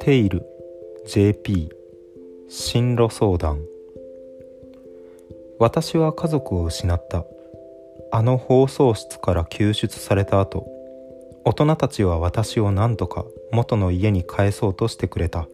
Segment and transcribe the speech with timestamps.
[0.00, 0.44] テイル
[1.06, 1.70] JP
[2.48, 3.60] 進路相談。
[5.58, 7.24] 私は家族を失った。
[8.12, 10.66] あの放送室から救出された後
[11.44, 15.48] 大人たちは私を何とか元の家に帰そうとしてくれた。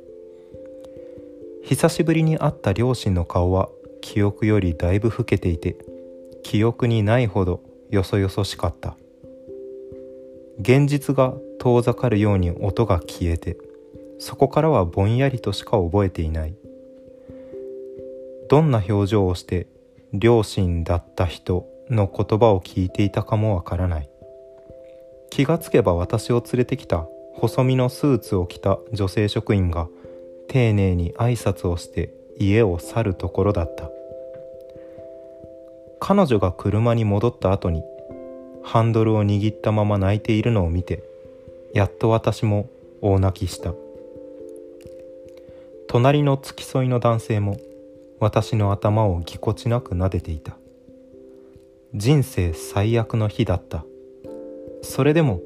[1.62, 3.68] 久しぶりに会った両親の顔は
[4.00, 5.76] 記憶よりだいぶ老けていて
[6.42, 7.60] 記憶にないほど
[7.90, 8.96] よそよそしかった。
[10.62, 13.56] 現実が遠ざかるように音が消えて
[14.20, 16.54] そこからはぼんやりとしか覚えていない。
[18.48, 19.66] どんな表情をして
[20.12, 24.08] 両親だった人の言葉を聞いていたかもわからない。
[25.30, 29.88] 気がつけば私を連れてきた細身のスーツを着た女性職員が
[30.46, 33.90] 丁寧に挨拶をして家を去るところだった。
[35.98, 37.82] 彼女が車に戻った後に
[38.64, 41.02] ハンドルを握ったまま泣いているのを見て
[41.74, 42.68] やっと私も
[43.00, 43.74] 大泣きした。
[45.88, 47.58] 隣の付き添いの男性も
[48.18, 50.56] 私の頭をぎこちなく撫でていた。
[51.94, 53.84] 人生最悪の日だった。
[54.82, 55.40] それでも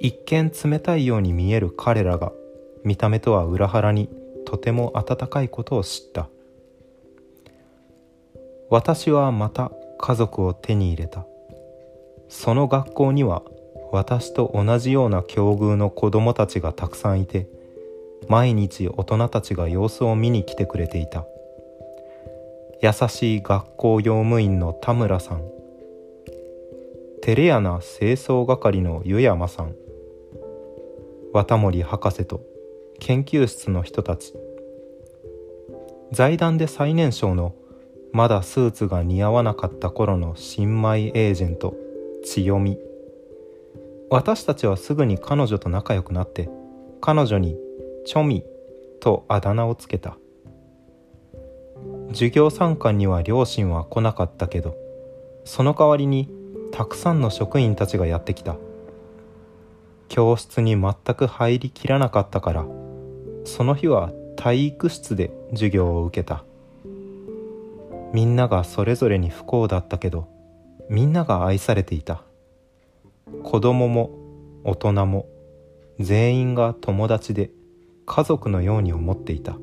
[0.00, 2.32] 一見冷たいように見える彼らが
[2.84, 4.08] 見た目とは裏腹に
[4.46, 6.28] とても温かいことを知った。
[8.70, 11.26] 私はまた家族を手に入れた。
[12.28, 13.42] その学校には
[13.92, 17.48] 私と同じような境遇の子供たちがたくさんいて
[18.28, 21.24] 毎日大人たちが様子を見に来てくれていた。
[22.82, 25.42] 優しい学校用務員の田村さん。
[27.22, 29.74] 照れ屋な清掃係の湯山さん。
[31.32, 32.42] 綿森博士と
[32.98, 34.34] 研究室の人たち。
[36.12, 37.54] 財団で最年少の
[38.12, 41.85] まだスーツが似合わなかった頃の新米エージェント。
[42.26, 42.76] 千代美
[44.10, 46.50] 私たちはすぐに彼女と仲良くなって
[47.00, 47.56] 彼女に
[48.04, 48.44] チョミ
[49.00, 50.18] とあだ名をつけた。
[52.08, 54.76] 授業参観には両親は来なかったけど
[55.44, 56.28] その代わりに
[56.72, 58.56] たくさんの職員たちがやってきた。
[60.08, 62.66] 教室に全く入りきらなかったから
[63.44, 66.44] その日は体育室で授業を受けた。
[68.12, 70.35] みんながそれぞれに不幸だったけど
[70.88, 72.22] みんなが愛されていた。
[73.42, 74.10] 子供も
[74.64, 75.26] 大人も
[75.98, 77.50] 全員が友達で
[78.04, 79.56] 家族のように思っていた。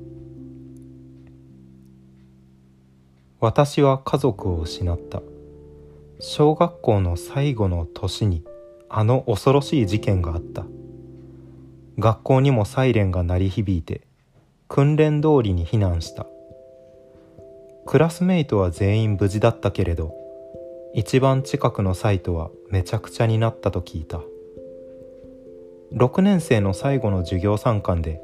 [3.39, 5.21] 私は家族を失った。
[6.19, 8.43] 小学校の最後の年に
[8.89, 10.65] あの恐ろしい事件があった。
[11.99, 14.01] 学校にもサイレンが鳴り響いて
[14.67, 16.25] 訓練通りに避難した。
[17.85, 20.22] クラスメイトは全員無事だったけれど
[20.95, 24.21] 一番近くのサイトはめちゃくちゃになったと聞いた。
[25.91, 28.21] 6年生の最後の授業参観で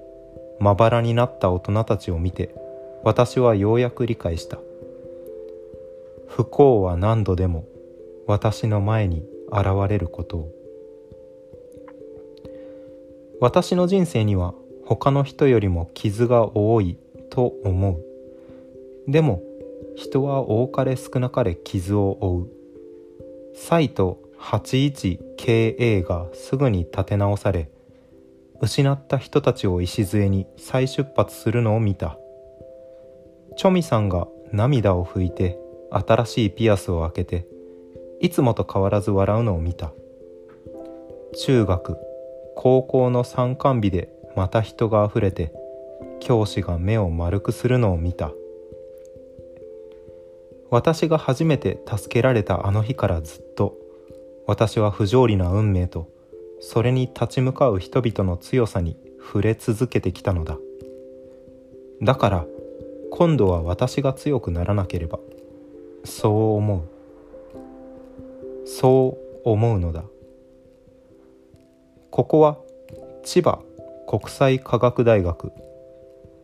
[0.59, 2.53] まばらになった大人たちを見て
[3.03, 4.59] 私はようやく理解した。
[6.27, 7.65] 不幸は何度でも
[8.27, 10.51] 私の前に現れることを。
[13.41, 14.53] 私の人生には
[14.85, 16.99] 他の人よりも傷が多い
[17.31, 19.11] と思う。
[19.11, 19.41] でも
[19.95, 22.58] 人は多かれ少なかれ傷を負う。
[23.53, 27.69] サイト 81KA がすぐに立て直され
[28.61, 32.17] 失った人たちを礎に再出発するのを見た。
[33.55, 35.57] チョミさんが涙を拭いて
[35.91, 37.47] 新しいピアスを開けて
[38.21, 39.91] いつもと変わらず笑うのを見た。
[41.37, 41.97] 中学
[42.55, 45.53] 高校の参観日でまた人があふれて
[46.19, 48.31] 教師が目を丸くするのを見た。
[50.71, 53.75] 私が初めて助けられたあの日からずっと
[54.45, 56.09] 私は不条理な運命と
[56.59, 60.57] それに立ち向かう人々の強さに触れ続けてきたのだ。
[62.01, 62.45] だから
[63.11, 65.19] 今度は私が強くならなければ
[66.03, 68.67] そう思う。
[68.67, 70.03] そう思うのだ。
[72.11, 72.57] ここは
[73.23, 73.59] 千葉
[74.07, 75.51] 国際科学大学。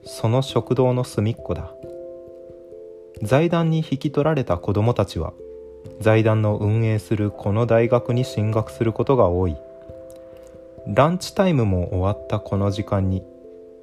[0.04, 1.72] その食堂の隅っこだ。
[3.22, 5.34] 財団に引き取られた子どもたちは
[6.00, 9.56] 財団の運営するこの大学に進学することが多い。
[10.88, 13.24] ランチタイムも終わったこの時間に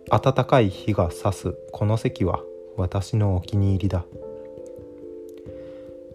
[0.08, 2.40] 暖かい日が差すこの席は
[2.76, 4.04] 私のお気に入りだ。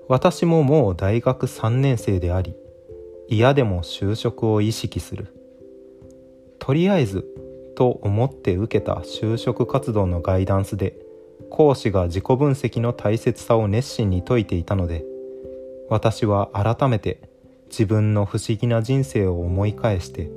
[0.08, 2.56] 私ももう大学3年生であり
[3.28, 5.28] 嫌でも就職を意識する。
[6.60, 7.26] とりあえず
[7.76, 10.98] と思って受けた就職活動のガイダンスで
[11.50, 15.06] 講師が自己分析の大切さを熱心に説いていたので
[15.90, 17.30] 私は改めて
[17.70, 20.30] 自分の不思議な人生を思い返して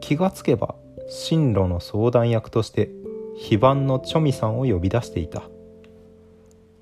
[0.00, 0.74] 気がつけば
[1.08, 2.90] 進路の相談役として
[3.36, 5.42] 非番のチョミさんを呼び出していた。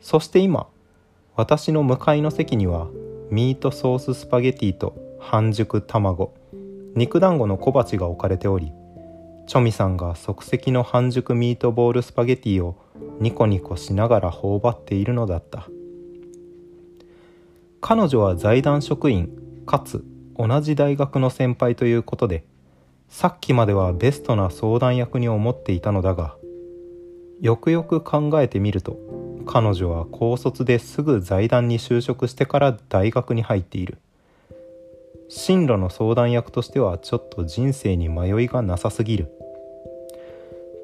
[0.00, 0.66] そして今
[1.36, 2.88] 私の向かいの席には
[3.30, 6.34] ミートソーススパゲティと半熟卵
[6.94, 8.72] 肉団子の小鉢が置かれており
[9.46, 12.76] チョミさんが即席の半熟ミートボールスパゲティを
[13.20, 15.68] ニコニコしながら頬張っているのだった。
[17.80, 19.30] 彼女は財団職員
[19.66, 20.04] かつ
[20.36, 22.44] 同じ大学の先輩ということで
[23.08, 26.36] さっきまではベストな相談役に思っていたのだが
[27.40, 28.98] よくよく考えてみると
[29.46, 33.98] 彼女は高卒ですぐ財団に就職してから大学に入っている。
[35.28, 39.30] 進路の相談役としてはちょっと人生に迷いがなさすぎる。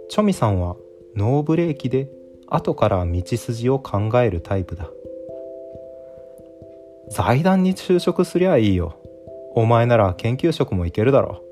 [0.08, 0.76] チョミさんは
[1.16, 2.08] ノーブレーキで
[2.46, 4.88] 後から道筋を考えるタイプだ。
[7.10, 8.96] 財団に就職すりゃいいよ。
[9.54, 11.42] お前なら研究職も行けるだろ。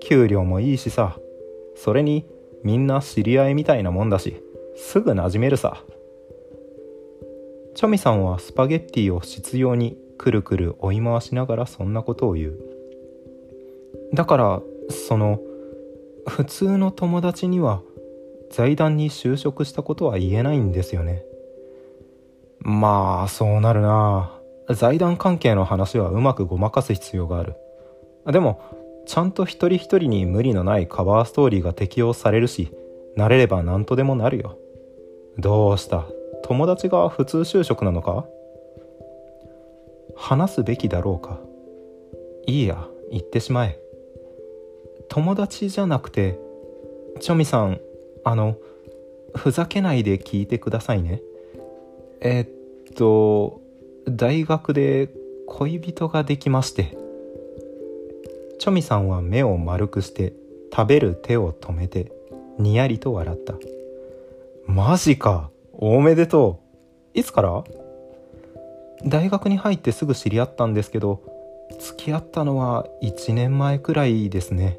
[0.00, 1.16] 給料もいいしさ。
[1.76, 2.26] それに
[2.64, 4.36] みんな知り合いみたいなもんだし
[4.76, 5.82] すぐ馴染めるさ。
[7.74, 12.58] チョミさんはスパゲッティを執拗にくるくる追い回しながらそんなことを言う。
[14.12, 15.40] だからその
[16.26, 17.82] 普通の友達には
[18.52, 21.24] 財団に就職したことは言えないんですよね。
[22.60, 24.38] まあそうなるな。
[24.70, 27.56] 財団関係の話はうまくごまかす必要がある。
[28.26, 28.62] でも
[29.06, 32.70] ちゃんと一人一人に無理のないカバーストーリーが適用されるし
[33.16, 34.58] 慣れれば何とでもなるよ。
[35.38, 36.04] どうした？
[36.44, 38.26] 友達が普通就職なのか？
[40.14, 41.40] 話すべきだろうか？
[42.46, 43.78] いいや言ってしまえ。
[45.08, 46.38] 友達じゃなくて
[47.20, 47.80] チョミさん
[48.24, 48.56] あの
[49.34, 51.20] ふざけないで聞いてくださいね。
[52.20, 53.60] えっと
[54.06, 55.08] 大学で
[55.46, 56.96] 恋人ができまして
[58.58, 60.32] チョミさんは目を丸くして
[60.74, 62.12] 食べる手を止めて
[62.58, 63.54] にやりと笑った。
[64.66, 66.60] マジかおめでと
[67.14, 67.64] ういつから？
[69.04, 71.20] 大学に入ってすぐ知り合ったんですけど
[71.80, 74.78] 付き合ったのは1年前くらいですね。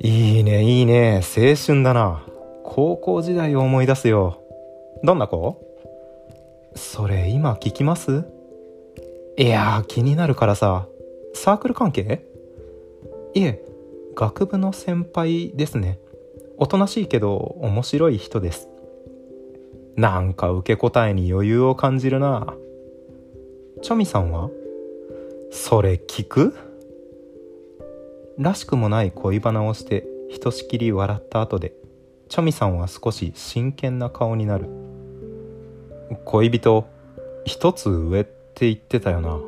[0.00, 1.22] いいねいいね。
[1.36, 2.24] 青春だな。
[2.64, 4.40] 高校時代を思い出すよ。
[5.02, 5.60] どんな子？
[6.76, 8.24] それ今聞きます？
[9.36, 10.86] いや気になるからさ。
[11.34, 12.24] サークル関係？
[13.34, 13.64] いえ
[14.14, 15.98] 学部の先輩ですね。
[16.58, 18.68] おとなしいけど面白い人です。
[19.96, 22.54] なんか受け答えに余裕を感じるな。
[23.82, 24.50] チョミさんは？
[25.50, 26.54] それ聞く？
[28.38, 31.72] らしくもない恋バナをしてひとしきり笑った後で
[32.28, 34.68] チョミさんは少し真剣な顔になる。
[36.24, 36.86] 恋人
[37.44, 39.40] 一つ上って言ってたよな。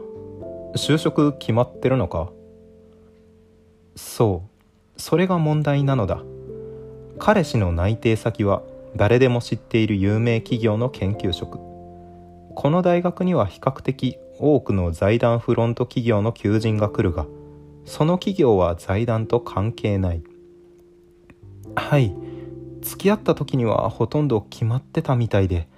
[0.75, 2.33] 就職決まってるのか？
[3.95, 4.43] そ
[4.97, 6.21] うそれが問題なのだ。
[7.21, 8.63] 彼氏の内定先は
[8.97, 11.59] 誰でも知っている有名企業の研究職。
[12.57, 17.27] この大学には比較的多くの財団フロント企業の求人が来るが
[17.85, 20.23] その企業は財団と関係ない。
[21.75, 22.15] はい。
[22.83, 25.69] 付き合った時にはほとんど決まってたみたいで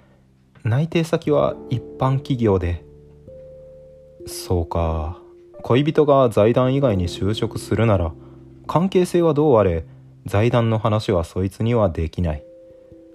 [0.63, 2.85] 内定先は一般企業で。
[4.25, 5.19] そうか。
[5.61, 8.13] 恋人が財団以外に就職するなら
[8.67, 9.85] 関係性はどうあれ
[10.25, 12.43] 財団の話はそいつにはできない。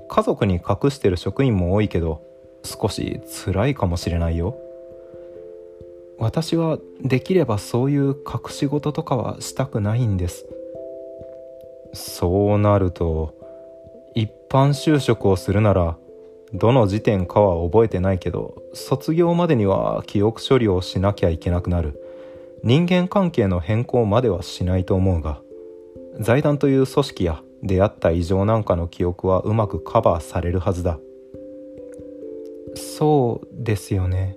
[0.08, 2.22] 家族に隠してる職員も多いけど
[2.64, 4.58] 少し辛いかもしれないよ。
[6.18, 10.46] 私はできればそういう隠し事とかはしたくないんです。
[11.92, 13.34] そうなると
[14.14, 15.96] 一般就職をするなら
[16.52, 22.02] どの時点かは覚えてないけど卒業までには記憶処理をしなきゃいけなくなる。
[22.64, 25.40] 人間関係の変更まではしないと思うが
[26.18, 30.98] 財団という組織や出会った異常なんかの記憶はうまくカバーされるはずだ。
[32.74, 34.36] そうですよね。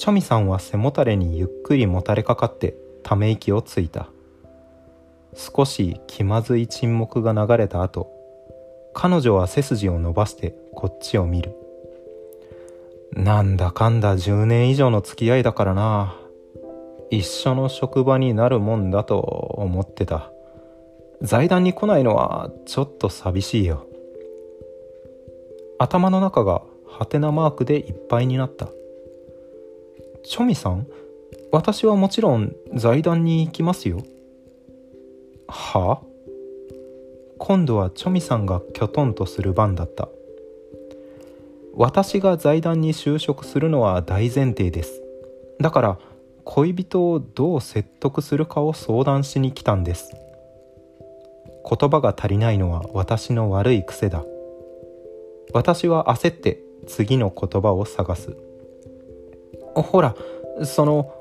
[0.00, 4.08] チョミさんは背もたれにゆっくりもたれかかってため息をついた。
[5.34, 8.10] 少し気まずい沈黙が流れた後
[8.94, 11.54] 彼女は背筋を伸ばしてこっちを見る。
[13.12, 16.16] なんだかんだ10年以上の付き合いだからな。
[17.10, 20.32] 一緒の職場になるもんだと思ってた。
[21.20, 23.86] 財団に来ないのはちょっと寂しいよ。
[25.78, 28.70] 頭の中がハテナマークでいっぱいになった。
[30.24, 30.86] チョミさん？
[31.52, 34.02] 私はもちろん財団に行きますよ。
[35.48, 36.02] は？
[37.38, 40.08] 今度はチョミさんがきょとんとする番だった。
[41.74, 45.02] 私が財団に就職するのは大前提です。
[45.58, 45.98] だから
[46.44, 50.12] 恋人をどう説得するかを相談しに来たんです。
[51.68, 54.24] 言葉が足りないのは私の悪い癖だ。
[55.52, 58.36] 私は焦って次の言葉を探す。
[59.74, 60.14] ほら
[60.64, 61.14] その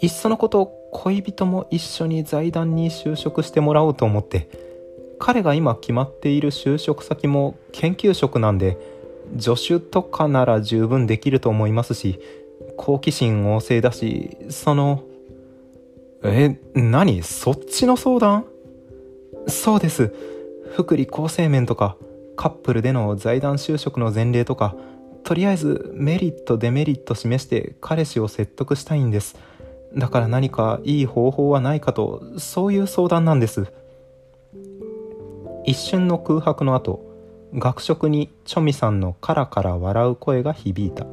[0.00, 4.48] いっそのこと恋人も一緒に財団に就職してもらおうと思って
[5.18, 8.78] 彼が今決まっている就職先も研究職なんで
[9.38, 12.18] 助手とかなら十分できると思いますし
[12.76, 15.04] 好奇心旺盛だしその
[16.22, 17.22] え何？
[17.22, 18.44] そっちの相談？
[19.46, 20.14] そうです。
[20.72, 21.96] 福利厚生面とか
[22.36, 24.74] カップルでの財団就職の前例とか
[25.24, 29.36] とりあえずメリットデメリット示して彼氏を説得したいんです。
[29.94, 33.72] だから何かいい方法はないかとそういう相談なんです。
[35.64, 37.04] 一瞬の空白の後
[37.54, 41.06] 学食にチョミさんのカラカラ笑う声が響いた。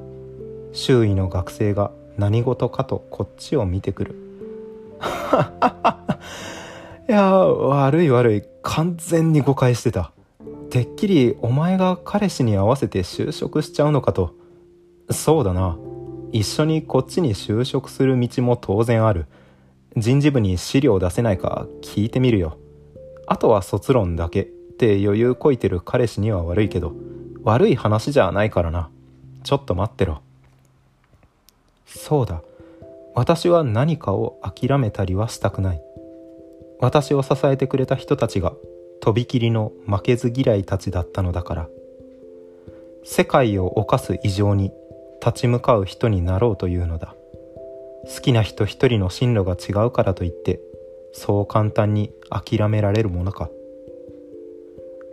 [0.72, 4.16] 周囲の学生が何事かとこっちを見てくる。
[7.10, 8.44] いや悪い悪い。
[8.62, 10.12] 完全に誤解してた。
[10.70, 14.36] てっきりお前が彼氏に合わせて就職しちゃうのかと。
[15.10, 15.78] そうだな。
[16.34, 19.28] 一緒にこっちに就職する道も当然ある。
[19.96, 22.58] 人事部に資料出せないか聞いてみるよ。
[23.26, 26.94] あとは卒論だけって余裕こいてる彼氏には悪いけど
[27.44, 28.90] 悪い話じゃないからな。
[29.44, 30.22] ちょっと待ってろ。
[31.86, 32.42] そうだ。
[33.16, 35.82] 私は何かを諦めたりはしたくない。
[36.80, 38.54] 私を支えてくれた人たちが
[39.02, 41.70] とびきりの負けず嫌いたちだったのだから。
[43.04, 44.72] 世界を犯す異常に
[45.26, 47.16] 立ち向かう人になろうというのだ。
[48.06, 50.60] 好きな人一人の進路が違うからといって
[51.14, 53.50] そう簡単に諦められるものか。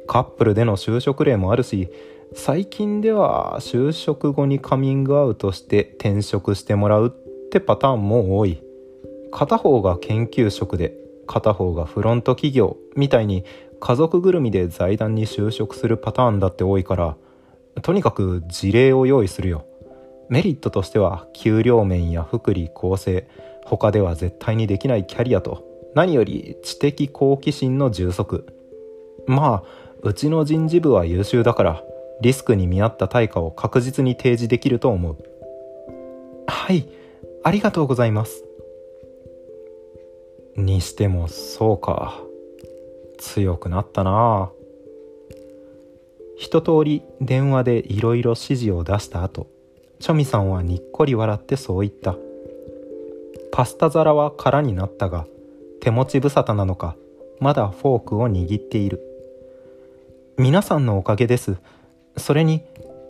[0.06, 1.88] カップルでの就職例もあるし
[2.34, 8.60] 最近では就職後にカミングアウトして転職してもらうってパターンも多い。
[9.30, 13.44] 片方が研究職で片方がフロント企業みたいに
[13.84, 17.18] 家族ぐるみで財団に就職するパターンだって多いから
[17.82, 19.66] とにかく事例を用意するよ。
[20.30, 23.28] メリットとしては給料面や福利厚生
[23.66, 28.46] 他では絶対にできないキャリアと何より知的好奇心の充足。
[29.26, 31.84] まあうちの人事部は優秀だから
[32.22, 35.18] リスクに見合った対価を確実に提示できると思う。
[36.46, 36.88] はい
[37.42, 38.46] ありがとうございます。
[40.56, 42.23] にしてもそうか。
[43.18, 44.50] 強くなったな。
[46.36, 49.46] 一通り電話でいろいろ指示を出した後
[50.00, 52.16] チョミさんはにっこり笑ってそう言った。
[53.52, 55.26] パスタ皿は空になったが
[55.80, 56.96] 手持ち無沙汰なのか
[57.40, 59.00] まだフォークを握っている。
[60.36, 61.56] 皆さんのおかげです。
[62.16, 62.62] それに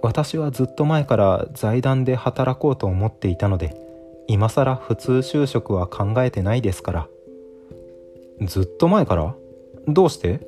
[0.03, 3.75] 私はずっと前から財団で働こうと思っていたので
[4.27, 7.09] 今更普通就職は考えてないですから。
[8.43, 9.35] ずっと前から？
[9.89, 10.41] どうして？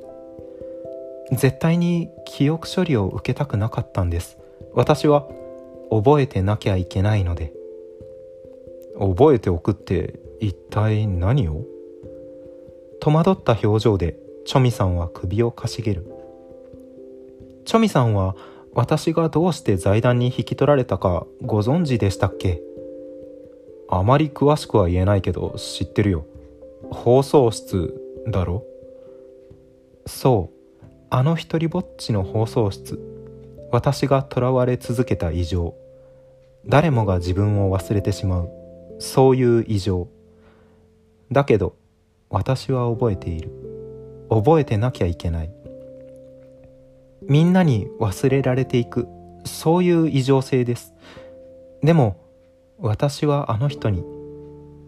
[1.31, 4.37] 絶対に記憶処理を受けたくなかったんです。
[4.73, 5.27] 私は
[5.91, 7.53] 覚えてなきゃいけないので。
[8.99, 11.63] 覚えておくって一体何を？
[12.99, 16.05] 戸惑った表情でチョミさんは首をかしげる。
[17.65, 18.35] チョミさんは
[18.73, 22.61] 私がどうして財団に引き取られたかご存知でしたっけ？
[23.89, 26.25] あまり詳しくは言えないけど知ってるよ。
[26.89, 27.93] 放送室
[28.27, 28.63] だろ？
[30.07, 32.99] そうあの一りぼっちの放送室
[33.71, 35.75] 私が囚われ続けた異常。
[36.65, 38.49] 誰もが自分を忘れてしまう。
[38.99, 40.07] そういう異常。
[41.31, 41.75] だけど
[42.29, 43.51] 私は覚えている。
[44.29, 45.51] 覚えてなきゃいけない。
[47.23, 49.07] みんなに忘れられていく。
[49.43, 50.93] そういう異常性です。
[51.83, 52.17] でも
[52.79, 54.03] 私はあの人に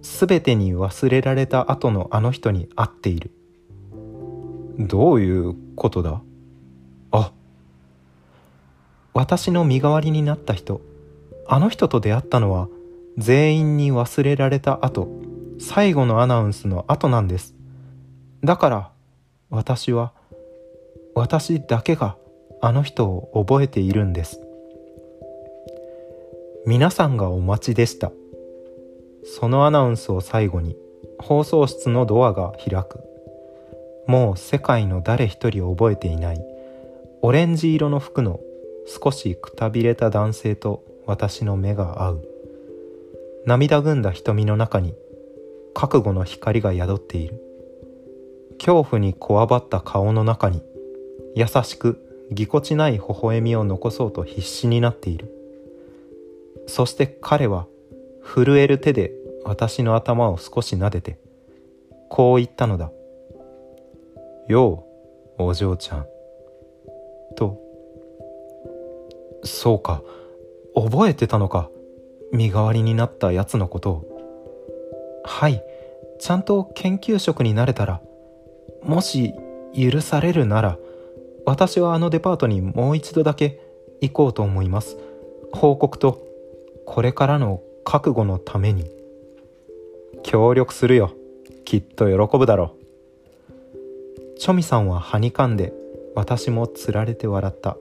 [0.01, 3.31] 全てに忘れられた後のあの人に会っている。
[4.79, 6.21] どういうことだ？
[7.11, 7.33] あ
[9.13, 10.81] 私の身代わりになった人。
[11.47, 12.69] あの人と出会ったのは
[13.17, 15.09] 全員に忘れられた後。
[15.59, 17.55] 最後のアナウンスの後なんです。
[18.41, 18.91] だから
[19.49, 20.13] 私は
[21.13, 22.15] 私だけが
[22.61, 24.39] あの人を覚えているんです。
[26.65, 28.13] 皆さんがお待ちでした。
[29.25, 30.77] そのアナウンスを最後に
[31.19, 33.03] 放送室のドアが開く。
[34.09, 36.43] もう世界の誰一人覚えていない。
[37.21, 38.39] オレンジ色の服の
[38.87, 42.27] 少しくたびれた男性と私の目が合う。
[43.45, 44.95] 涙ぐんだ瞳の中に
[45.75, 47.39] 覚悟の光が宿っている。
[48.57, 50.63] 恐怖にこわばった顔の中に
[51.35, 55.31] 優しくぎこちない微笑みを残そうと必死になっている。
[56.65, 57.67] そして彼は
[58.23, 59.13] 震える手で
[59.43, 61.19] 私の頭を少し撫でて
[62.09, 62.91] こう言ったのだ
[64.49, 64.83] 「よ
[65.37, 66.05] うお嬢ちゃん」
[67.37, 67.57] と
[69.45, 70.03] 「そうか
[70.75, 71.69] 覚えてたのか
[72.33, 74.03] 身代わりになったやつのことを」
[75.23, 75.63] はい
[76.19, 78.01] ちゃんと研究職になれたら
[78.83, 79.33] もし
[79.73, 80.77] 許されるなら
[81.45, 83.59] 私はあのデパートにもう一度だけ
[84.01, 84.97] 行こうと思います。
[85.51, 86.21] 報告と
[86.85, 88.85] これからの覚悟のために。
[90.23, 91.11] 協力するよ。
[91.65, 92.78] きっと喜ぶだろう。
[94.39, 95.73] チョミさんははにかんで
[96.15, 97.75] 私もつられて笑った。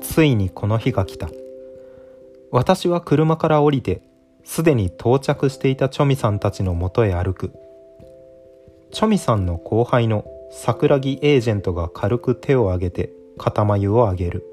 [0.00, 1.30] ついにこの日が来た。
[2.50, 4.02] 私は車から降りて
[4.42, 7.52] すでに到着していたチョミさんたちのもとへ歩く。
[8.90, 14.44] チョミさんの後輩の桜木エージェントが軽く手を挙げて肩眉を上げる。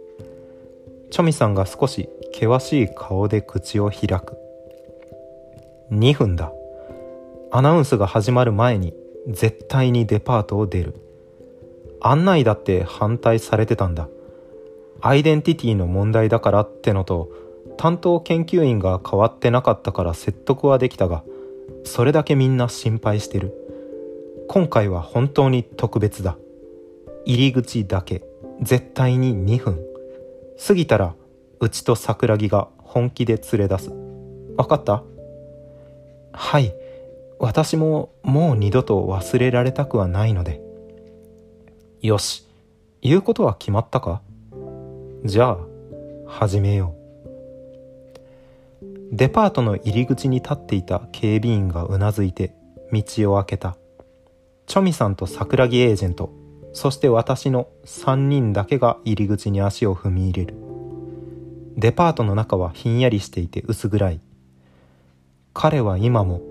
[1.09, 4.37] チョミさんが少し険しい顔で口を開く。
[5.91, 6.53] 2分だ。
[7.55, 8.95] アナウンスが始まる前に
[9.27, 10.95] 絶対にデパートを出る。
[12.01, 14.09] 案内だって反対されてたんだ。
[15.01, 17.29] アイデンティティの問題だからってのと
[17.77, 21.23] 担当研究員が変わってなかったから説得はできたが
[21.83, 23.53] それだけみんな心配してる。
[24.49, 26.35] 今回は本当に特別だ。
[27.25, 28.23] 入り口だけ。
[28.63, 29.79] 絶対に2分。
[30.67, 31.13] 過ぎたら
[31.59, 33.89] うちと桜木が本気で連れ出す。
[33.91, 35.03] 分かった？
[36.31, 36.73] はい。
[37.43, 40.61] 私ももう二度と忘れられたくはないので。
[42.01, 42.47] よし
[43.01, 44.21] 言うことは決まったか？
[45.25, 45.57] じゃあ
[46.25, 46.95] 始めよ
[48.81, 48.85] う。
[49.11, 52.55] デパートの入り口に立っていた警備員がうなずいて
[52.93, 53.75] 道を開けた。
[54.65, 56.31] チョミさんと桜木エージェント
[56.71, 60.55] そして私の3人だけが入り口に足を踏み入れる。
[61.75, 64.21] デパートの中はひんやりしていて薄暗い。
[65.53, 66.41] 彼は今も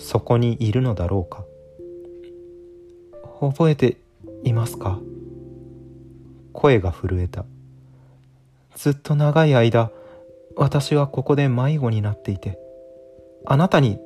[0.00, 1.44] そこにいるのだろうか？
[3.40, 3.98] 覚えて
[4.42, 4.98] いますか？
[6.52, 7.44] 声が震えた。
[8.74, 9.90] ずっと長い間
[10.56, 12.58] 私はここで迷子になっていて
[13.44, 13.98] あなたに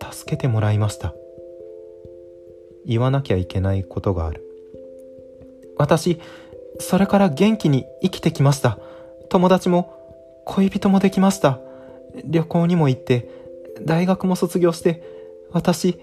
[0.00, 1.12] 助けてもらいました。
[2.86, 4.42] 言わなきゃいけないことがある。
[5.76, 6.20] 私
[6.78, 8.78] それから元気に生きてきました。
[9.28, 9.92] 友達も
[10.46, 11.58] 恋人もできました。
[12.24, 13.28] 旅行にも行って
[13.82, 15.19] 大学も卒業して
[15.52, 15.98] 私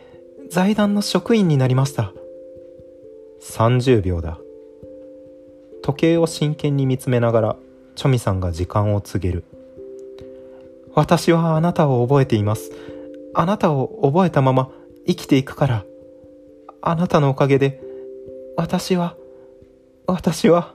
[0.49, 2.13] 財団の職員になりました。
[3.41, 4.39] 30秒だ。
[5.81, 7.55] 時計を真剣に見つめながら
[7.95, 9.43] チョミさんが時間を告げる。
[10.93, 12.71] 私はあなたを覚えています。
[13.33, 14.69] あなたを覚えたまま
[15.05, 15.86] 生きていくから。
[16.81, 17.81] あなたのおかげで
[18.55, 19.15] 私は
[20.05, 20.73] 私は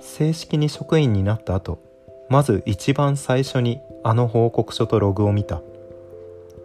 [0.00, 1.82] 正式に職員になった後
[2.28, 5.62] まず一番最初にあの報告書とログを見た。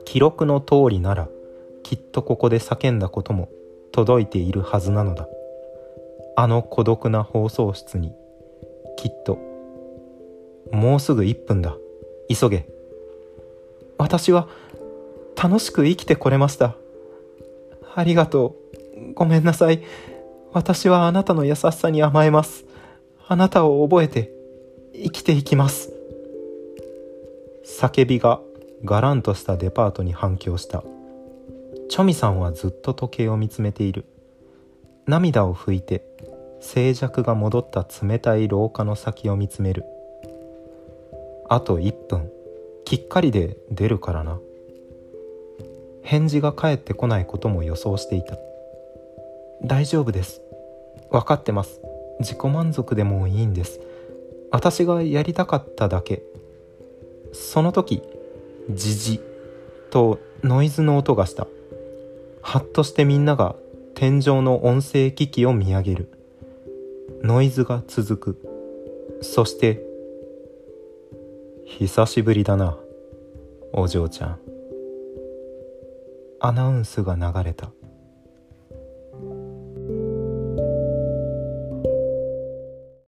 [0.05, 1.27] 記録の通りなら
[1.83, 3.49] きっとここで叫んだことも
[3.91, 5.27] 届いているはずなのだ。
[6.35, 8.13] あの孤独な放送室に
[8.95, 9.37] きっと
[10.71, 11.75] もうすぐ1分だ。
[12.29, 12.67] 急げ。
[13.97, 14.47] 私は
[15.41, 16.75] 楽しく生きてこれました。
[17.95, 18.55] ありがと
[18.95, 19.13] う。
[19.13, 19.81] ごめんなさい。
[20.53, 22.65] 私はあなたの優しさに甘えます。
[23.27, 24.31] あなたを覚えて
[24.93, 25.91] 生きていきます。
[27.65, 28.41] 叫びが
[28.85, 30.83] がらんとしたデパートに反響した。
[31.89, 34.05] チョミさんはずっと時計を見つめている。
[35.07, 36.03] 涙を拭いて
[36.59, 39.85] 静寂が戻った冷たい廊下の先を見つめる。
[41.49, 42.31] あと1分。
[42.85, 44.39] きっかりで出るからな。
[46.03, 48.37] 返事が返ってこないことも予想していた。
[49.63, 50.41] 大丈夫です。
[51.11, 51.81] 分かってます。
[52.19, 53.79] 自己満足でもいいんです。
[54.51, 56.23] 私がやりたかっただけ。
[57.31, 58.01] その時
[58.69, 59.21] じじ。
[59.89, 61.47] とノイズの音がした。
[62.41, 63.55] はっとしてみんなが
[63.95, 66.09] 天井の音声機器を見上げる。
[67.23, 69.19] ノイズが続く。
[69.21, 69.83] そして
[71.65, 72.77] 久しぶりだな
[73.73, 74.39] お嬢ちゃん。
[76.39, 77.71] アナウンスが流れた。